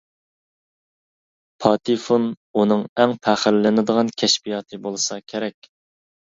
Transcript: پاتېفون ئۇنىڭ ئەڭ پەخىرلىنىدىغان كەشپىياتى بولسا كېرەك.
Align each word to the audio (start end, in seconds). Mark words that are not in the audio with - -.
پاتېفون 1.65 2.25
ئۇنىڭ 2.57 2.83
ئەڭ 3.03 3.15
پەخىرلىنىدىغان 3.29 4.13
كەشپىياتى 4.25 4.83
بولسا 4.89 5.23
كېرەك. 5.33 5.73